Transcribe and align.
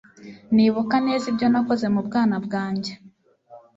Nibuka 0.55 0.95
neza 1.07 1.25
ibyo 1.31 1.47
nakoze 1.51 1.85
mubwana 1.93 2.35
bwanjye. 2.45 2.93